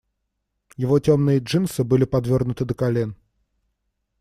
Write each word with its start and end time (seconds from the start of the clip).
Его 0.77 0.99
темные 0.99 1.37
джинсы 1.37 1.83
были 1.83 2.05
подвёрнуты 2.05 2.65
до 2.65 2.73
колен. 2.73 3.15